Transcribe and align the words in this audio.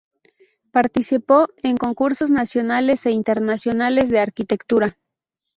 Participó 0.71 1.49
en 1.61 1.77
concursos 1.77 2.31
nacionales 2.31 3.05
e 3.05 3.11
internacionales 3.11 4.09
de 4.09 4.17
arquitectura. 4.19 4.97